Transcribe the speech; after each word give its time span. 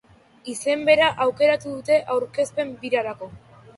Izen 0.53 0.85
bera 0.87 1.09
aukeratu 1.27 1.75
dute 1.75 1.99
aurkezpen 2.15 2.73
birarako. 2.85 3.31